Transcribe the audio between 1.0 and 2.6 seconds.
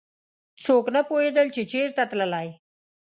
پوهېدل چې چېرته تللی.